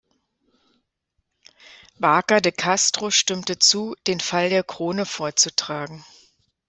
[1.99, 6.03] Vaca de Castro stimmte zu, den Fall der Krone vorzutragen.